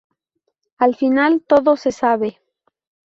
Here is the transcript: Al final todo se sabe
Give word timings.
Al 0.79 0.95
final 0.95 1.43
todo 1.45 1.77
se 1.77 1.91
sabe 1.91 2.39